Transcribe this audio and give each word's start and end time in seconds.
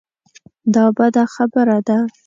دا 0.73 0.85
بده 0.97 1.23
خبره 1.35 1.79
ده. 1.87 1.97